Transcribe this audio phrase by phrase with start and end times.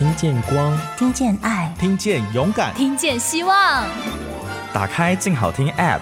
[0.00, 3.84] 听见光，听见爱，听见勇敢，听见希望。
[4.72, 6.00] 打开静好听 App，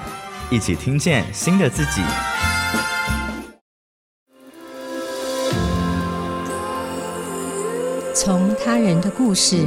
[0.50, 2.00] 一起听见新的自己。
[8.14, 9.66] 从他人的故事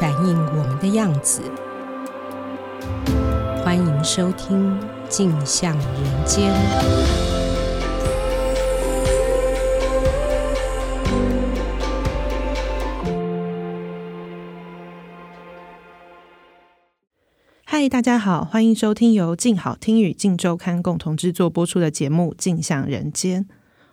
[0.00, 1.40] 反映我们的样子。
[3.64, 4.76] 欢迎收听
[5.08, 6.52] 《镜像人间》。
[17.84, 23.44] 嗨，大家好，欢迎收听由静好听与静周刊共同制作播出的节目《镜像人间》。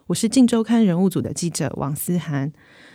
[0.07, 2.53] 我是静周刊人物组的记者王思涵。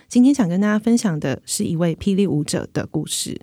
[0.09, 3.39] 今天想跟大家分享的是一位霹雳舞者的故事。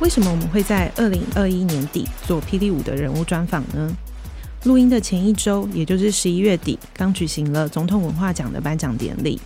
[0.00, 3.90] 为什么我们会在二零二一年底做霹雳舞的人物专访呢？
[4.64, 9.40] 录音的前一周，也就是十一月底，刚举行了总统文化奖的颁奖典礼。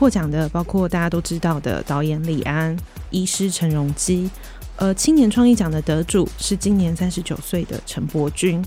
[0.00, 2.74] 获奖的包括大家都知道的导演李安、
[3.10, 4.30] 医师陈荣基，
[4.78, 8.64] 而青年创意奖的得主是今年三十九岁的陈柏君，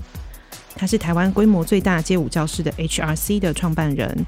[0.75, 4.23] 他是台湾规模最大街舞教室的 HRC 的创办人，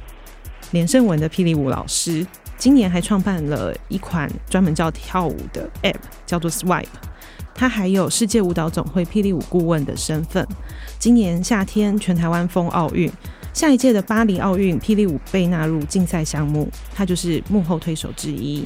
[0.71, 2.25] 连胜文的霹雳舞老师，
[2.57, 6.87] 今年还创办了一款专门教跳舞的 App，叫做 Swipe。
[7.53, 10.43] 他还有世界舞蹈总会霹雳舞顾问的身份，
[10.97, 13.11] 今年夏天全台湾封奥运。
[13.55, 18.61] 下一届的巴黎奥运，霹雳舞被纳入竞赛项目，他就是幕后推手之一。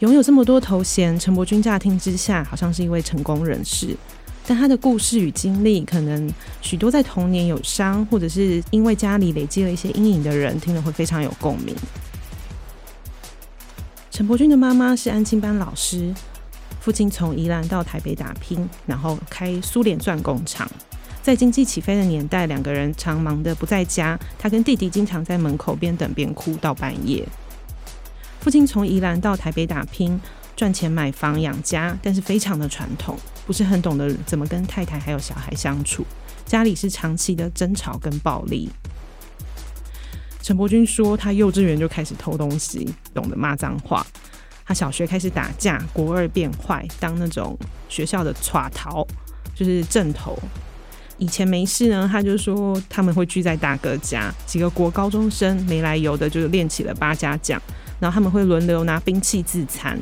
[0.00, 3.96] 拥有这么多头衔，陈柏君乍听之下好像是一位成功人士，
[4.46, 6.30] 但他的故事与经历，可能
[6.60, 11.74] 许多在童年有伤，或者是因为家里累积了一些阴影的人，听了会非常有共鸣。
[14.10, 16.12] 陈柏君的妈妈是安亲班老师，
[16.80, 20.70] 父亲从宜兰到台北打拼，然后开苏联钻工厂。
[21.26, 24.16] 在经济起飞的年代，两个人常忙得不在家。
[24.38, 27.26] 他跟弟弟经常在门口边等边哭到半夜。
[28.38, 30.20] 父亲从宜兰到台北打拼，
[30.54, 36.06] 赚钱买房养家，但是非常的传统，不是很懂得怎么跟太太还有小孩相处。
[36.44, 38.70] 家里是长期的争吵跟暴力。
[40.40, 44.06] 陈伯君说，他幼稚园就开始偷东西，懂得骂脏话。
[44.64, 47.58] 他小学开始打架，国二变坏，当那种
[47.88, 49.04] 学校的耍头，
[49.56, 50.38] 就是正头。
[51.18, 57.60] 以前没事呢，他就说他们会聚在大哥家，几个国高中生没来由的就练起了八家将，
[57.98, 59.98] 然后他们会轮流拿兵器自残，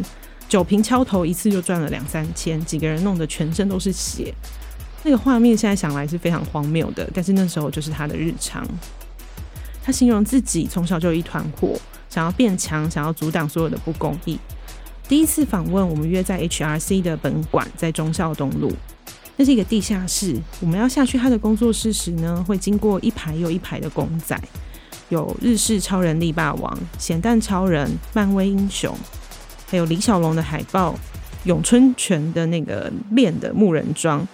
[0.49, 4.35] 酒瓶敲头一次就赚了两三千，几个人弄得全身都是血，
[5.05, 8.67] 那个画面现在想来是非常荒谬的，但是那时候就是他的日常。
[9.83, 14.39] 他形容自己从小就一团火，想要变强，想要阻挡所有的不公义。
[15.07, 18.73] 第一次访问，我们约在 HRC 的本馆，在忠孝东路。
[19.37, 24.41] 那是一个地下室，我们要下去他的工作室时呢，会经过一排又一排的公仔，
[25.09, 28.97] 有日式超人力霸王、咸蛋超人、漫威英雄，
[29.67, 30.95] 还有李小龙的海报、
[31.47, 34.27] 咏春拳的那个练的木人桩。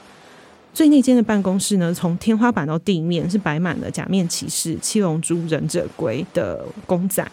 [0.75, 7.27] 最内间的办公室呢，从天花板到地面是摆满了假面骑士、七龙珠、忍者龟的公仔，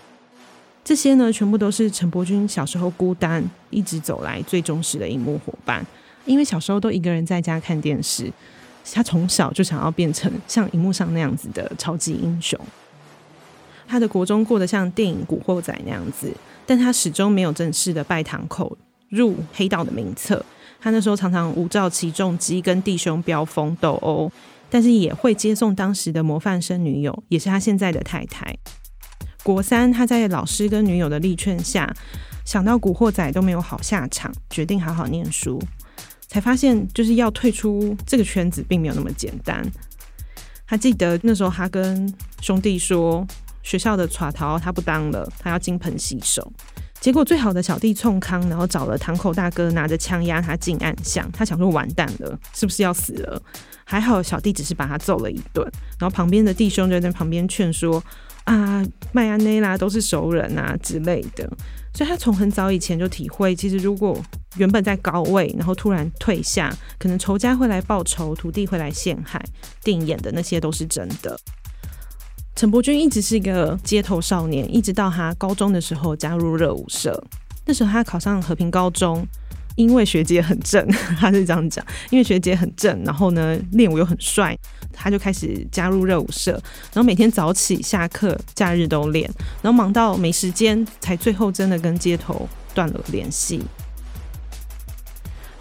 [0.85, 5.85] 这些呢，全部都是陈柏君小时候孤单一直走来最忠实的荧幕伙伴。
[6.27, 8.31] 因为小时候都一个人在家看电视，
[8.93, 12.59] 他从小就想要变成像荧幕上那样子的超级英雄。
[13.87, 16.31] 他的国中过得像电影《古惑仔》那样子，
[16.65, 18.77] 但他始终没有正式的拜堂口
[19.09, 20.45] 入黑道的名册。
[20.79, 24.29] 他那时候常常无照骑重机跟弟兄飙风斗殴，
[24.69, 28.53] 但是也会接送当时的模范生女友，也是他现在的太太。
[29.41, 31.91] 国三，他在老师跟女友的力劝下，
[32.43, 35.59] 想到《古惑仔》都没有好下场，决定好好念书。
[36.27, 39.65] 才发现，就是要退出这个圈子，并没有那么简单。
[40.67, 43.25] 他记得那时候，他跟兄弟说，
[43.63, 46.51] 学校的耍头他不当了，他要金盆洗手。
[46.99, 51.31] 结果最好的小弟冲康，然后找了堂口大哥，拿着枪压他进暗巷。
[51.31, 53.41] 他想说完蛋了，是不是要死了？
[53.85, 55.63] 还好小弟只是把他揍了一顿，
[55.99, 58.03] 然后旁边的弟兄就在旁边劝说。
[58.43, 58.81] 啊，
[59.11, 61.45] 麦安内拉都是熟人啊之类的，
[61.93, 64.17] 所以他从很早以前就体会，其实如果
[64.57, 69.43] 原本在高位，然后突然退下，可能仇家会来报仇，徒弟会来陷害。
[69.83, 71.39] 电影演的那些都是真的。
[72.55, 77.23] 陈柏君一直是一个街头少年，一直到他高中的时候加入热舞社，
[77.65, 79.25] 那时候他考上和平高中。
[79.75, 80.83] 因为学姐很正，
[81.19, 81.85] 他是这样讲。
[82.09, 84.57] 因为学姐很正，然后呢，练舞又很帅，
[84.91, 86.53] 他就开始加入热舞社，
[86.91, 89.29] 然后每天早起、下课、假日都练，
[89.61, 93.61] 然后忙到没时间，才最后真的跟街头断了联系。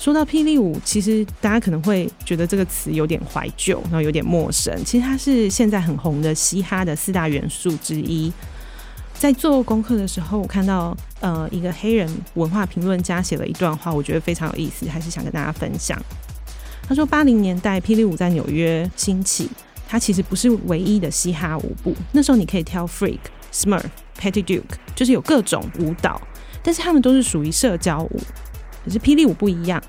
[0.07, 4.73] 说到霹雳舞，其实大家可能会觉得这个词有点怀旧，然后有点陌生。
[4.85, 8.33] 其实它是现在很红的嘻哈的四大元素之一。
[9.15, 16.01] 在做功课的时候，我看到呃一个黑人文化评论家写了一段话，我觉得非常有意思，还是想跟大家分享。
[16.87, 19.51] 他说，八零年代霹雳舞在纽约兴起，
[19.89, 21.93] 它其实不是唯一的嘻哈舞步。
[22.13, 23.19] 那时候你可以跳 Freak、
[23.53, 23.83] Smurf、
[24.17, 26.23] petty Duke，就是有各种舞蹈，
[26.63, 28.21] 但是他们都是属于社交舞。
[28.85, 29.83] 可是霹雳舞不一样，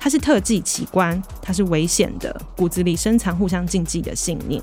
[0.00, 4.60] 它是特技奇观，它是危险的，骨子里深藏互相竞技的信念。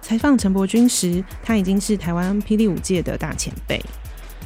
[0.00, 3.78] 采访陈伯君时，他已经是台湾霹雳舞界的大前辈，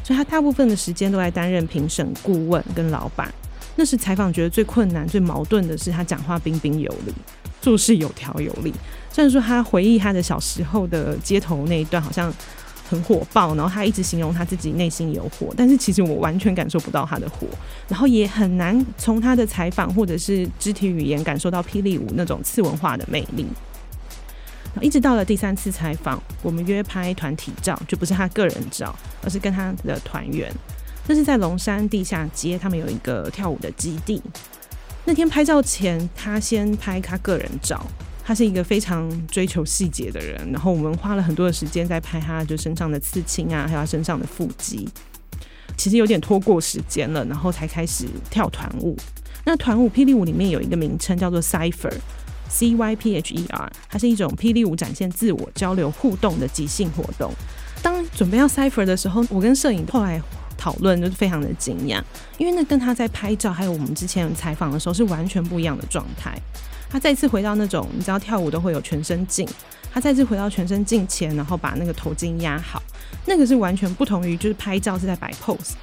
[0.02, 3.32] 所以他大部分的时间都在担任评审顾问跟老板。
[3.76, 7.14] 那时采访觉得最困难、最矛盾的是他讲话彬彬有礼，
[7.62, 8.74] 做事有条有理。
[9.12, 12.32] 虽然说他回忆他的小时候的街头那一段好像
[12.90, 17.46] 很火爆，然后他一直形容他自己内心有火，但是其实我完全感受不到他的火，
[17.86, 23.46] 然后也很难从他的采访或者是肢体语言感受到霹雳舞那种次文化的魅力。
[24.80, 30.52] 一直到了第三次采访，我们约拍团体照，就不是他个人照，而是跟他的团员。
[31.06, 34.20] 这是在龙山地下街，他们有一个跳舞的基地。
[35.04, 37.84] 那天拍照前，他先拍他个人照。
[38.24, 44.88] 他是一个非常追求细节的人，然后我们花了很多的时间在拍他就身上的刺青啊，还有他身上的腹肌。
[45.76, 48.96] 其实有点拖过时间了，然后才开始跳团舞。
[49.44, 51.94] 那团舞霹雳舞里面有一个名称叫做 Cypher。
[52.52, 57.32] C Y P H E R，它是一种霹雳舞展现自我、交流、互动的即兴活动。
[57.80, 60.20] 当准备要 Cypher 的时候，我跟摄影后来
[60.58, 62.02] 讨论，就是非常的惊讶，
[62.38, 66.36] 因为那跟他在拍照，还有我们之前采访的时候是完全不一样的状态。
[66.90, 69.48] 他再次回到那种，你知道跳舞都会有全身镜，
[69.92, 72.82] 他再次回到全身镜前，然后把那个头巾压好，
[73.26, 75.74] 那个是完全不同于就是拍照是在摆 pose。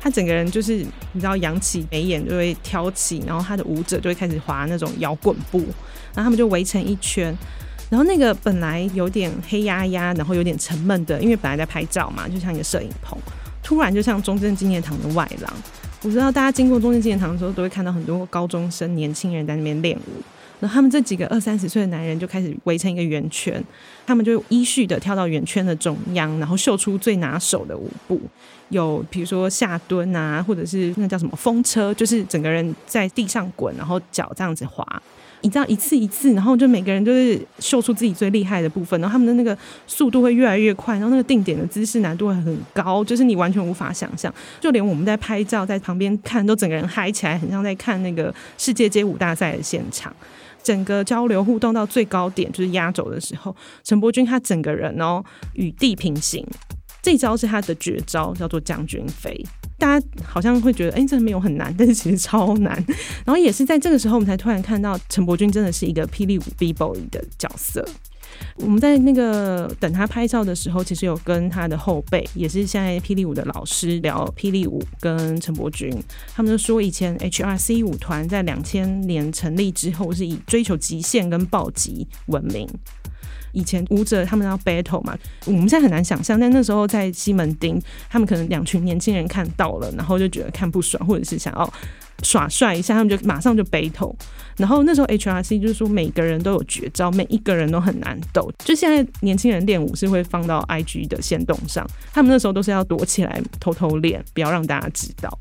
[0.00, 0.76] 他整个人就是
[1.12, 5.58] 你知道，扬起眉眼就会挑起，然后他的舞者就会开始滑那种摇滚步，
[6.14, 7.36] 然后他们就围成一圈，
[7.88, 13.18] 然后那个本来有点黑压压，然后有点沉闷的，因为本来在拍照嘛，就像一个摄影棚，
[13.62, 15.52] 突然就像中正纪念堂的外廊。
[16.02, 20.22] 我知道大家经过中正纪念堂的时候，都会看到很多高中生、年轻人在那边练舞。
[20.60, 23.62] 然后他们这几个二三十岁的男人就开始围成一个圆圈，
[24.06, 28.20] 他们就依序的跳到圆圈的中央，然后秀出最拿手的舞步，
[28.70, 34.84] 有比如说下蹲啊，或者是那叫什么风车，就是整个人在地上滚，然后脚这样子滑，
[35.42, 39.56] 你知道一次一次，然后就每个人就是秀出自己最厉害的部分，然后他们的那个
[39.86, 50.12] 速度会越来越快，然后那个定点的姿势难度会很高，就是你完全无法想象，就连我们在拍照在旁边看，都整个人嗨起来，很像在看那个世界街舞大赛的现场。
[50.68, 55.24] 整个交流互动到最高点，就是压轴的时候，陈伯君他整个人哦
[55.54, 56.46] 与地平行，
[57.00, 59.42] 这招是他的绝招，叫做将军飞。
[59.78, 62.74] 大家好像会觉得，哎，这没有很难，但是其实超难。
[63.24, 67.82] 然后也是在这个时候，我们才突然看到陈伯君真的是一个霹雳舞 B-boy 的角色。
[68.56, 75.90] 我们在那个等他拍照的时候，其实有跟他的后辈，也是现在霹雳舞的老师聊霹雳舞跟陈伯君。
[76.34, 82.68] 他们就说，以前 HRC 舞团在两千年成立之后，是以追求极限跟暴击闻名。
[83.52, 85.16] 以前舞者他们要 battle 嘛，
[85.46, 91.72] 我们现在很难想象，但那时候在西门町，他们可能两群年轻人看到了，然后就觉得看不爽，或者是想要。
[92.24, 94.12] 耍帅一下，他们就马上就 battle。
[94.56, 98.50] 然后那时候 HRC 就是说，每个人都有绝招，每一个人都很难斗。
[98.58, 105.38] 就现在年轻人练舞是会放到 IG 的线动上，他们那时候都是要躲起来偷偷练，不要让大家知道。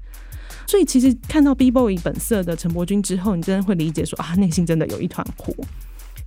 [0.67, 5.51] 所以其实看到 B-boy 本色的陈柏君之后，你真的会理解说啊，内心真的有一团火。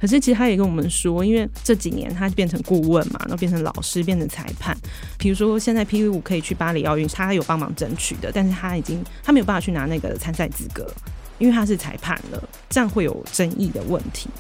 [0.01, 4.75] 可是其实他也跟我们说，因为这几年他变成顾问嘛，然后变成老师，变成裁判。
[5.19, 10.91] 比如说现在 P V 舞可以去巴黎奥运，他有帮忙争取的，但是他已经他没有办法去拿那个参赛资格，
[11.39, 14.31] 因为他是裁判了，这样会有争议的问题。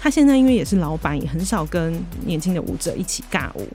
[0.00, 3.68] 他现在因为也是老板，也很少跟年轻的舞者一起尬舞，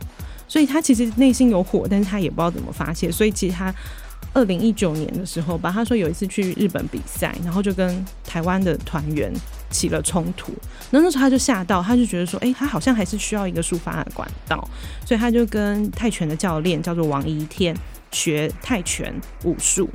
[0.47, 3.71] 所以他其实内心有火，但是他也不知道怎么发泄，所以其实他。
[4.33, 9.31] 二零一九年的时候吧，他说有一次去日本比赛，然后就跟台湾的团员
[9.69, 10.51] 起了冲突。
[10.91, 14.67] 那那时候他就吓到，他就觉得说，哎、他好像还是需要一个抒发的管道，
[15.05, 17.75] 所以他就跟泰拳的教练叫做王一天
[18.11, 19.13] 学泰拳
[19.45, 19.89] 武术。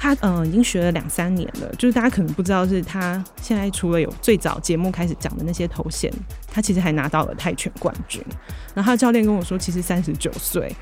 [0.00, 6.08] 他嗯、已经学了两三年了，就是大家可能不知道，是他现在除了有最早节目开始讲的那些头衔，
[6.46, 8.24] 他其实还拿到了泰拳冠军。
[8.74, 10.72] 然后他教练跟我说，其实三十九岁。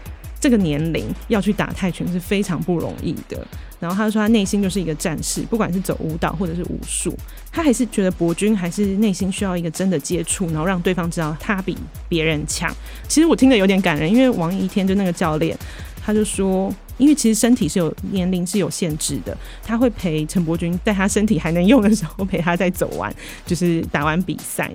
[0.46, 3.44] 这个年龄要去打泰拳是非常不容易的。
[3.80, 7.12] 然后他说，他内心就是一个战士，不管是走舞蹈或者是武术，
[7.50, 11.76] 他还是觉得伯君还是内心需要一个真的接触，然后让对方知道他比
[12.08, 12.72] 别人强。
[13.08, 15.58] 其实我听得有点感人，因为王一天就那个教练，
[16.00, 23.12] 他就说因为其实身体是有年龄是有限制的，他会陪陈伯君在他身体还能用的时候陪他再走完，
[23.44, 24.72] 就是打完比赛。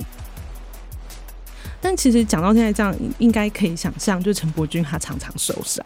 [1.81, 5.83] 但其实讲到现在这样，应该可以想象，就陈伯君他常常受伤。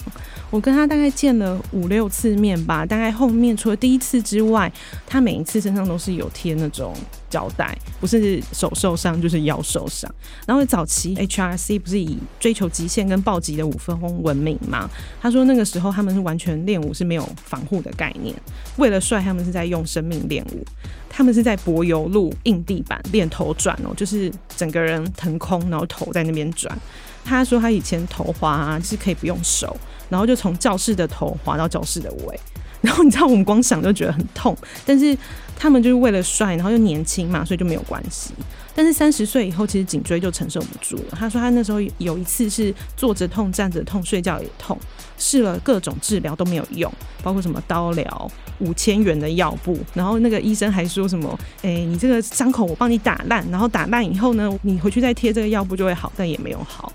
[0.52, 4.72] 我跟他大概见了五六次面吧，大概后面除了第一次之外，
[5.08, 6.94] 他每一次身上都是有贴那种
[7.36, 10.10] 胶带，不是手受伤就是腰受伤。
[10.48, 14.90] 然后早期 HRC 不是以追求极限跟暴击的五分风闻名吗？
[15.22, 18.34] 他说那个时候他们是完全练舞是没有防护的概念，
[18.78, 20.66] 为了帅他们是在用生命练舞。
[21.10, 26.78] 他们是在柏油路硬地板练头转哦，就是整个人腾空，然后头在那边转。
[27.26, 29.76] 他说他以前头滑啊，就是可以不用手，
[30.10, 32.40] 然后就从教室的头滑到教室的尾。
[32.82, 35.18] 然后你知道我们光想就觉得很痛，但是
[35.58, 38.32] 他们就是为了帅，然后又年轻嘛，所以就没有关系。
[38.76, 41.18] 但是三十岁以后，其实颈椎就承受不住了。
[41.18, 44.78] 他说他那时候有一次是坐着痛、站着痛、睡觉也痛，
[45.18, 46.92] 试了各种治疗都没有用，
[47.24, 56.92] 包括什么刀疗、五千元的药布，然后那个医生还说什么：“哎、你这个伤口我帮你打烂，然后打烂以后呢，你回去再贴这个药布就会好。”但也没有好，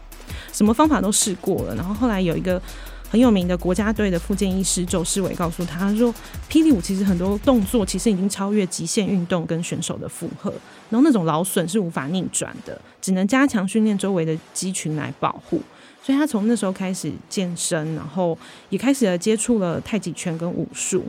[0.52, 1.74] 什么方法都试过了。
[1.74, 2.60] 然后后来有一个。
[3.10, 6.14] 很有名的国家队的复健医师周世伟告诉他，他说
[6.48, 10.48] ：“霹雳舞其实很多动作其实已经超越极限运动跟选手的负荷，
[10.88, 15.60] 然后那种劳损是无法逆转的，只能加强训练周围的肌群来保护。
[16.00, 18.38] 所以他从那时候开始健身，然后
[18.68, 21.04] 也开始了接触了太极拳跟武术。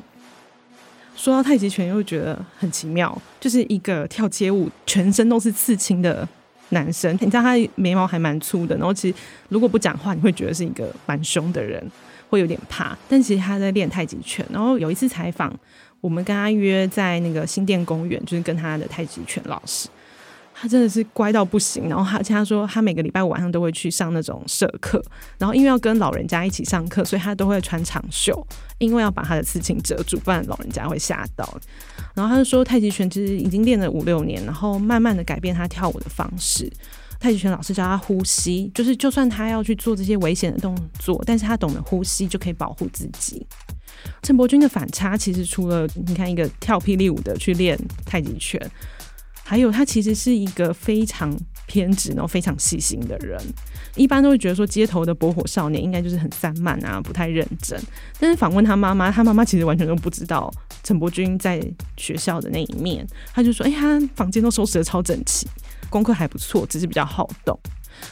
[1.15, 6.27] 说到太极拳，又觉得很奇妙，就是一个跳街舞，全身都是刺青的。”
[6.71, 9.15] 男生，你知道他眉毛还蛮粗的，然后其实
[9.49, 11.81] 如果不讲话，你会觉得是一个蛮凶的人，
[12.29, 12.97] 会有点怕。
[13.07, 14.45] 但其实他在练太极拳。
[14.51, 15.53] 然后有一次采访，
[16.01, 19.87] 我们跟他约在那个新店公园，就是跟他的太极拳老师。
[20.61, 25.03] 他真的是乖到不行，然后他他说他每个礼拜晚上都会去上那种社课，
[25.39, 28.45] 然后因为要跟老人家一起上课，所以他都会穿长袖，
[28.77, 31.59] 因为要把他的刺青遮住，不然老人家会吓到。
[32.13, 36.71] 然后他就说太极拳其实已经练了五六年，然后慢慢的改变他跳舞的方式。
[37.19, 43.43] 太极拳老师教他呼吸，就是就算他要去做这些危险的动作，但是他懂得呼吸就可以保护自己。
[44.21, 47.75] 陈柏君的反差其实除了你看一个跳霹雳舞的去练
[48.05, 48.61] 太极拳。
[49.51, 51.29] 还有，他其实是一个非常
[51.67, 53.37] 偏执，然后非常细心的人。
[53.97, 57.77] 一般都会觉得说，街头的驳火少年应该就是很散漫啊，不太认真。
[58.17, 60.49] 但是访问他妈妈，他妈妈其实完全都不知道
[60.85, 61.61] 陈柏君在
[61.97, 63.05] 学校的那一面。
[63.33, 65.45] 他就说：“哎、欸，他房间都收拾得超整齐，
[65.89, 67.59] 功课还不错，只是比较好动。”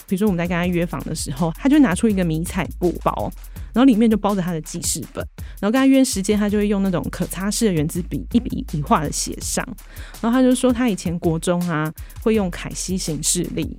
[0.10, 3.32] 比如说我们在跟他约访的时候，他就拿出一个迷彩布包。
[3.80, 5.26] 然后里面就包着他的记事本，
[5.62, 9.66] 然后跟他约时间，他就会用那种可擦式的原子笔一笔一画的写上。
[10.20, 11.90] 然后他就说，他以前国中啊
[12.22, 13.78] 会用凯西行事历，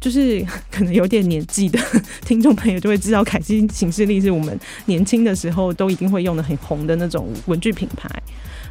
[0.00, 0.42] 就是
[0.72, 1.78] 可能有点年纪的
[2.24, 8.08] 听众朋友就会知道，凯西行事历是我们年轻的时候都一定会用的很红的那种文具品牌。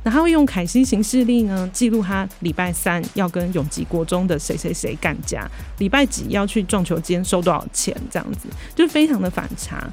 [0.04, 5.48] 然后他会用凯西行事历呢记录他礼拜三要跟永吉国中的谁谁谁干架，
[5.78, 9.88] 礼拜几要去撞球间收多少钱，这样子就非常的反差。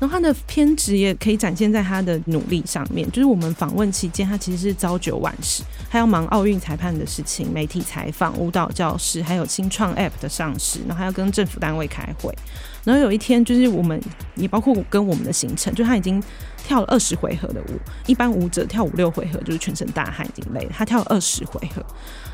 [0.00, 12.34] 然后他的偏执也可以展现在他的努力上面，就是我们访问期间，他其实是朝九晚十，还要忙奥运裁判的事情、媒体采访、舞蹈教室，还有新创 App 的上市，然后还要跟政府单位开会。
[12.82, 13.98] 然后有一天，就是我们
[14.34, 16.22] 也包括跟我们的行程，就他已经
[16.66, 21.82] 跳了二十回合的舞，一般舞者跳五六回合就是全身大汗已经累了，他跳了二十回合。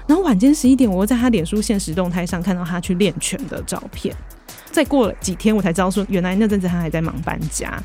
[0.09, 4.13] 然后晚间十一点，我又在他脸书现实动态上看到他去练拳的照片。
[4.71, 7.83] 再过了几天，我才知道说，原来那阵子他还在忙搬家。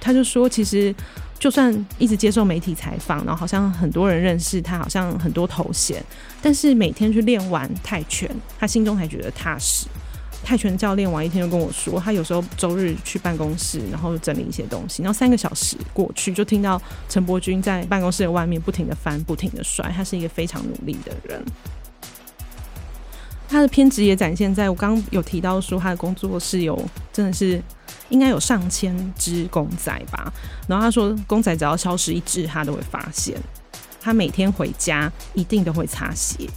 [0.00, 0.94] 他就说，其实
[1.38, 6.02] 就算一直接受媒体采访，然后好像很多人认识他，好像很多头衔，
[6.40, 9.86] 但是每天去练完泰拳，他心中才觉得踏实。
[10.42, 16.80] 泰拳教练王一天就跟我说，他有时候周日去办公室，然后整理一些东西，然后三个小时过去，就听到
[17.10, 19.92] 陈伯君在办公室的外面不停的翻，不停的摔。
[19.94, 21.44] 他是一个非常努力的人。
[23.50, 26.80] 他的偏执也展现在我刚刚有提到说，他的工作室有
[27.12, 27.60] 真的是
[28.08, 30.32] 应该有上千只公仔吧。
[30.68, 33.36] 然后他说，公仔只要消失一只，他都会发现。
[34.00, 36.48] 他每天回家一定都会擦鞋。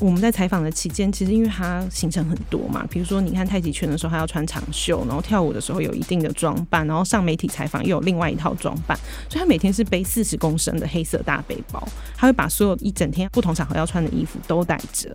[0.00, 8.98] 我们在采访的期间，其实因为他行程很多嘛，比如说你看太极拳的时候，他要穿长袖，然后跳舞的时候有一定的装扮，然后上媒体采访又有另外一套装扮，
[9.28, 11.86] 所以他每天是背四十公升的黑色大背包，
[12.16, 15.14] 他会把所有一整天不同场合要穿的衣服都带着。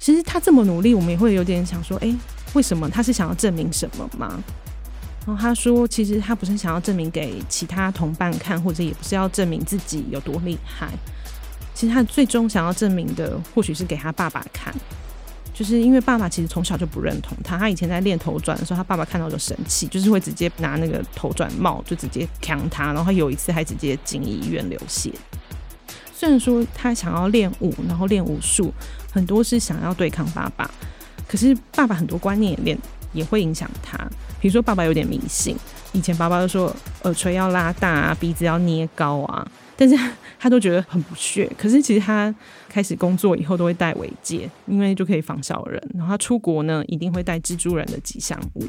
[0.00, 2.12] 其实他这么努力，我们也会有点想说，哎，
[2.54, 4.42] 为什么他是想要证明什么吗？
[5.24, 10.88] 然后他说，其实他不是想要证明给其他同伴看，或者也不是要证明自己有多厉害。
[11.74, 14.74] 其实他最终想要证明的，或许是给他爸爸看。
[15.54, 25.12] 就是因为爸爸其实从小就不认同他，他以前在练头转的时候，他爸爸看到就生气，就是会直接拿那个头转帽就直接扛他，然后他有一次还直接进医院流血。
[26.14, 28.72] 虽然说他想要练武，然后练武术，
[29.12, 30.70] 很多是想要对抗爸爸，
[31.28, 32.78] 可是爸爸很多观念也练
[33.12, 33.98] 也会影响他。
[34.40, 35.54] 比如说爸爸有点迷信，
[35.92, 39.96] 以前爸爸都说耳垂要拉大啊，鼻子要捏高啊，但是
[40.38, 41.50] 他都觉得很不屑。
[41.58, 42.34] 可是其实他
[42.68, 45.82] 开始工作以后都会戴尾戒，因为就可以防小人。
[45.94, 48.64] 然后他出国呢，一定会带蜘蛛人的吉祥物。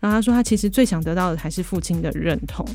[0.00, 2.66] 然后他说他其实最想得到的还是父亲的认同。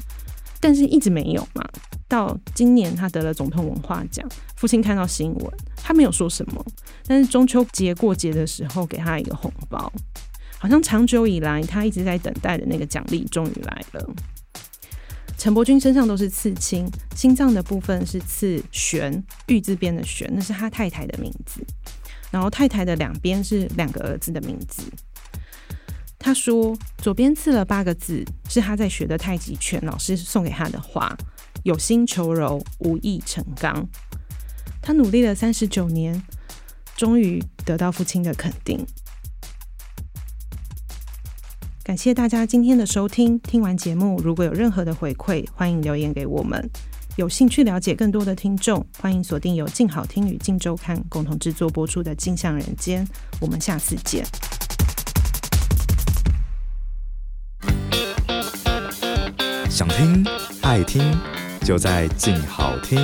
[0.59, 1.63] 但是一直没有嘛，
[2.07, 6.65] 到今年他得了总统文化奖，父亲看到新闻，他没有说什么，
[7.05, 9.93] 但是中秋节过节的时候给他一个红包，
[10.57, 14.09] 好像长久以来他一直在等待的那个奖励终于来了。
[15.37, 21.63] 陈伯君身上都是刺青，心脏的部分是刺玄，玉字边的玄，那是他太太的名字，
[22.31, 24.83] 然后太太的两边是两个儿子的名字。
[26.17, 31.15] 他说：“左边刺了八个字，是他在学的太极拳老师送给他的话
[31.63, 33.87] ：‘有心求柔，无意成钢。’
[34.81, 36.21] 他努力了三十九年，
[36.97, 38.85] 终于得到父亲的肯定。
[41.87, 43.39] 感谢大家今天的收听。
[43.39, 46.69] 听完节目，如果有任何的回馈，欢迎留言给我们。
[47.15, 53.07] 有兴趣了解更多的听众，欢迎锁定由静好听与静周刊共同制作播出的《镜像人间》。
[53.39, 54.25] 我们下次见。”
[59.71, 60.27] 想听
[60.63, 61.17] 爱听，
[61.63, 62.99] 就在静好听。